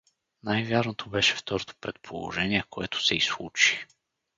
Най-вярното 0.43 1.09
беше 1.09 1.35
второто 1.35 1.75
предположение, 1.81 2.63
което 2.69 3.03
се 3.03 3.15
и 3.15 3.21
случи. 3.21 3.87